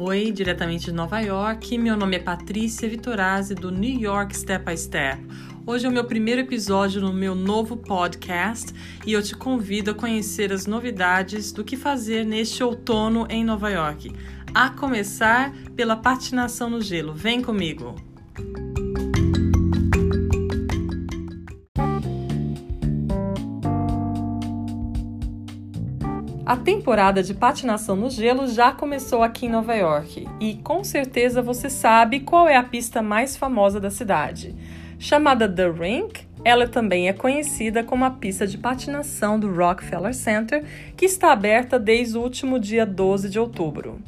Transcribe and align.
Oi, 0.00 0.30
diretamente 0.30 0.84
de 0.84 0.92
Nova 0.92 1.18
York. 1.18 1.76
Meu 1.76 1.96
nome 1.96 2.14
é 2.14 2.18
Patrícia 2.20 2.88
Vitorazzi 2.88 3.52
do 3.52 3.68
New 3.72 3.98
York 3.98 4.36
Step 4.36 4.64
by 4.64 4.78
Step. 4.78 5.20
Hoje 5.66 5.86
é 5.86 5.88
o 5.88 5.92
meu 5.92 6.04
primeiro 6.04 6.40
episódio 6.40 7.00
no 7.00 7.12
meu 7.12 7.34
novo 7.34 7.76
podcast 7.76 8.72
e 9.04 9.12
eu 9.12 9.20
te 9.20 9.34
convido 9.34 9.90
a 9.90 9.94
conhecer 9.94 10.52
as 10.52 10.66
novidades 10.66 11.50
do 11.50 11.64
que 11.64 11.76
fazer 11.76 12.24
neste 12.24 12.62
outono 12.62 13.26
em 13.28 13.42
Nova 13.42 13.70
York. 13.70 14.12
A 14.54 14.70
começar 14.70 15.52
pela 15.74 15.96
patinação 15.96 16.70
no 16.70 16.80
gelo. 16.80 17.12
Vem 17.12 17.42
comigo! 17.42 17.96
A 26.48 26.56
temporada 26.56 27.22
de 27.22 27.34
patinação 27.34 27.94
no 27.94 28.08
gelo 28.08 28.46
já 28.48 28.72
começou 28.72 29.22
aqui 29.22 29.44
em 29.44 29.50
Nova 29.50 29.74
York 29.74 30.26
e 30.40 30.54
com 30.64 30.82
certeza 30.82 31.42
você 31.42 31.68
sabe 31.68 32.20
qual 32.20 32.48
é 32.48 32.56
a 32.56 32.62
pista 32.62 33.02
mais 33.02 33.36
famosa 33.36 33.78
da 33.78 33.90
cidade. 33.90 34.56
Chamada 34.98 35.46
The 35.46 35.70
Rink, 35.70 36.26
ela 36.44 36.66
também 36.66 37.08
é 37.08 37.12
conhecida 37.12 37.82
como 37.82 38.04
a 38.04 38.10
pista 38.10 38.46
de 38.46 38.58
patinação 38.58 39.38
do 39.38 39.52
Rockefeller 39.52 40.14
Center, 40.14 40.64
que 40.96 41.04
está 41.04 41.32
aberta 41.32 41.78
desde 41.78 42.16
o 42.16 42.22
último 42.22 42.58
dia 42.58 42.86
12 42.86 43.28
de 43.28 43.38
outubro. 43.38 44.00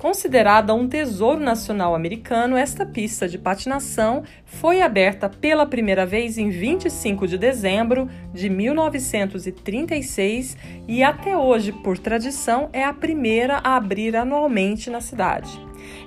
Considerada 0.00 0.72
um 0.72 0.88
tesouro 0.88 1.40
nacional 1.40 1.94
americano, 1.94 2.56
esta 2.56 2.86
pista 2.86 3.28
de 3.28 3.36
patinação 3.36 4.24
foi 4.46 4.80
aberta 4.80 5.28
pela 5.28 5.66
primeira 5.66 6.06
vez 6.06 6.38
em 6.38 6.48
25 6.48 7.26
de 7.26 7.36
dezembro 7.36 8.08
de 8.32 8.48
1936 8.48 10.56
e 10.88 11.02
até 11.02 11.36
hoje, 11.36 11.70
por 11.70 11.98
tradição, 11.98 12.70
é 12.72 12.82
a 12.82 12.94
primeira 12.94 13.60
a 13.62 13.76
abrir 13.76 14.16
anualmente 14.16 14.88
na 14.88 15.02
cidade. 15.02 15.50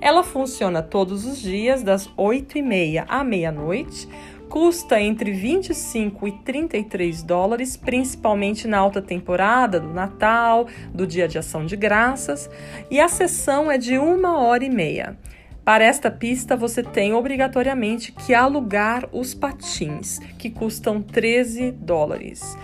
Ela 0.00 0.22
funciona 0.22 0.82
todos 0.82 1.26
os 1.26 1.38
dias, 1.38 1.82
das 1.82 2.08
8h30 2.16 3.04
à 3.06 3.22
meia-noite, 3.22 4.08
custa 4.52 5.00
entre 5.00 5.32
25 5.32 6.28
e 6.28 6.32
33 6.32 7.22
dólares, 7.22 7.74
principalmente 7.74 8.68
na 8.68 8.76
alta 8.76 9.00
temporada 9.00 9.80
do 9.80 9.88
Natal, 9.88 10.66
do 10.92 11.06
Dia 11.06 11.26
de 11.26 11.38
Ação 11.38 11.64
de 11.64 11.74
Graças, 11.74 12.50
e 12.90 13.00
a 13.00 13.08
sessão 13.08 13.70
é 13.70 13.78
de 13.78 13.96
uma 13.96 14.38
hora 14.38 14.62
e 14.62 14.68
meia. 14.68 15.16
Para 15.64 15.84
esta 15.84 16.10
pista, 16.10 16.54
você 16.54 16.82
tem 16.82 17.14
obrigatoriamente 17.14 18.12
que 18.12 18.34
alugar 18.34 19.08
os 19.10 19.32
patins, 19.32 20.18
que 20.36 20.50
custam 20.50 21.00
13 21.00 21.70
dólares. 21.72 22.54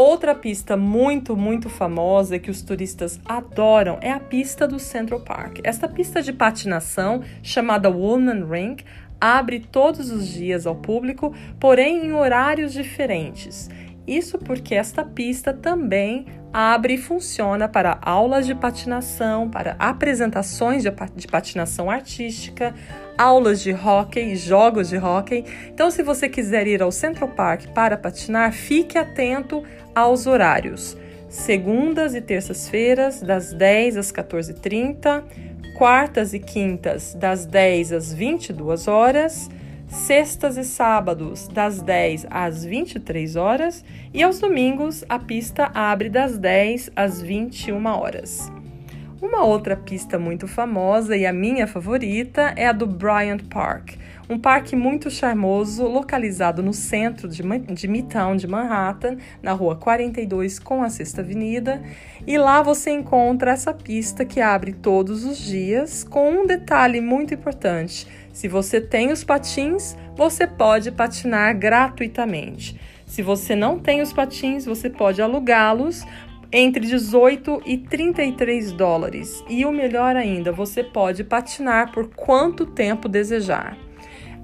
Outra 0.00 0.32
pista 0.32 0.76
muito, 0.76 1.36
muito 1.36 1.68
famosa 1.68 2.38
que 2.38 2.52
os 2.52 2.62
turistas 2.62 3.18
adoram 3.24 3.98
é 4.00 4.12
a 4.12 4.20
pista 4.20 4.66
do 4.66 4.78
Central 4.78 5.18
Park. 5.18 5.58
Esta 5.64 5.88
pista 5.88 6.22
de 6.22 6.32
patinação, 6.32 7.20
chamada 7.42 7.90
Woolman 7.90 8.44
Rink, 8.48 8.84
abre 9.20 9.60
todos 9.60 10.10
os 10.10 10.26
dias 10.28 10.66
ao 10.66 10.76
público, 10.76 11.34
porém 11.58 12.06
em 12.06 12.12
horários 12.12 12.72
diferentes. 12.72 13.68
Isso 14.06 14.38
porque 14.38 14.74
esta 14.74 15.04
pista 15.04 15.52
também 15.52 16.24
abre 16.50 16.94
e 16.94 16.98
funciona 16.98 17.68
para 17.68 17.98
aulas 18.00 18.46
de 18.46 18.54
patinação, 18.54 19.50
para 19.50 19.76
apresentações 19.78 20.82
de 20.82 21.28
patinação 21.28 21.90
artística, 21.90 22.74
aulas 23.18 23.60
de 23.60 23.72
hockey, 23.72 24.34
jogos 24.34 24.88
de 24.88 24.96
hockey. 24.96 25.44
Então, 25.68 25.90
se 25.90 26.02
você 26.02 26.26
quiser 26.26 26.66
ir 26.66 26.80
ao 26.80 26.90
Central 26.90 27.28
Park 27.28 27.66
para 27.74 27.98
patinar, 27.98 28.50
fique 28.52 28.96
atento 28.96 29.62
aos 29.94 30.26
horários. 30.26 30.96
Segundas 31.28 32.14
e 32.14 32.22
terças-feiras, 32.22 33.20
das 33.20 33.52
10 33.52 33.98
às 33.98 34.10
14h30 34.10 35.22
quartas 35.76 36.34
e 36.34 36.38
quintas, 36.38 37.14
das 37.14 37.46
10 37.46 37.92
às 37.92 38.12
22 38.12 38.88
horas, 38.88 39.48
sextas 39.86 40.56
e 40.56 40.64
sábados, 40.64 41.48
das 41.48 41.80
10 41.80 42.26
às 42.30 42.64
23 42.64 43.36
horas, 43.36 43.84
e 44.12 44.22
aos 44.22 44.38
domingos 44.38 45.04
a 45.08 45.18
pista 45.18 45.70
abre 45.72 46.08
das 46.08 46.36
10 46.36 46.90
às 46.96 47.22
21 47.22 47.86
horas. 47.86 48.57
Uma 49.20 49.44
outra 49.44 49.76
pista 49.76 50.16
muito 50.16 50.46
famosa 50.46 51.16
e 51.16 51.26
a 51.26 51.32
minha 51.32 51.66
favorita 51.66 52.52
é 52.54 52.68
a 52.68 52.72
do 52.72 52.86
Bryant 52.86 53.42
Park, 53.50 53.96
um 54.30 54.38
parque 54.38 54.76
muito 54.76 55.10
charmoso 55.10 55.88
localizado 55.88 56.62
no 56.62 56.72
centro 56.72 57.28
de, 57.28 57.42
de 57.42 57.88
Midtown 57.88 58.36
de 58.36 58.46
Manhattan, 58.46 59.16
na 59.42 59.50
rua 59.52 59.74
42 59.74 60.60
com 60.60 60.84
a 60.84 60.88
Sexta 60.88 61.20
Avenida. 61.20 61.82
E 62.28 62.38
lá 62.38 62.62
você 62.62 62.90
encontra 62.90 63.50
essa 63.50 63.74
pista 63.74 64.24
que 64.24 64.40
abre 64.40 64.72
todos 64.72 65.24
os 65.24 65.38
dias, 65.38 66.04
com 66.04 66.30
um 66.30 66.46
detalhe 66.46 67.00
muito 67.00 67.34
importante: 67.34 68.06
se 68.32 68.46
você 68.46 68.80
tem 68.80 69.10
os 69.10 69.24
patins, 69.24 69.96
você 70.14 70.46
pode 70.46 70.92
patinar 70.92 71.58
gratuitamente. 71.58 72.78
Se 73.04 73.22
você 73.22 73.56
não 73.56 73.78
tem 73.78 74.02
os 74.02 74.12
patins, 74.12 74.66
você 74.66 74.90
pode 74.90 75.22
alugá-los 75.22 76.04
entre 76.52 76.86
18 76.86 77.62
e 77.66 77.78
33 77.78 78.72
dólares. 78.72 79.44
E 79.48 79.64
o 79.64 79.72
melhor 79.72 80.16
ainda, 80.16 80.52
você 80.52 80.82
pode 80.82 81.24
patinar 81.24 81.92
por 81.92 82.08
quanto 82.08 82.66
tempo 82.66 83.08
desejar. 83.08 83.76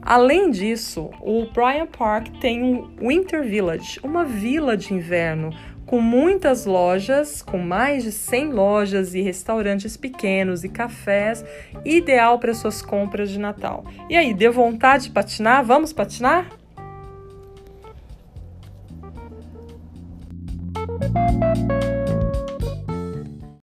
Além 0.03 0.51
disso, 0.51 1.11
o 1.21 1.47
Bryant 1.47 1.89
Park 1.97 2.29
tem 2.41 2.63
um 2.63 2.91
Winter 3.01 3.43
Village, 3.43 3.99
uma 4.03 4.25
vila 4.25 4.77
de 4.77 4.93
inverno 4.93 5.51
com 5.87 6.01
muitas 6.01 6.67
lojas, 6.67 7.43
com 7.43 7.59
mais 7.59 8.05
de 8.05 8.13
100 8.13 8.53
lojas 8.53 9.15
e 9.15 9.21
restaurantes 9.21 9.97
pequenos 9.97 10.65
e 10.65 10.69
cafés, 10.69 11.45
ideal 11.85 12.39
para 12.39 12.55
suas 12.55 12.83
compras 12.83 13.31
de 13.31 13.39
Natal. 13.39 13.85
E 14.09 14.17
aí, 14.17 14.35
deu 14.35 14.53
vontade 14.53 15.05
de 15.05 15.11
patinar? 15.11 15.65
Vamos 15.65 15.93
patinar? 15.93 16.49
Música 21.05 21.94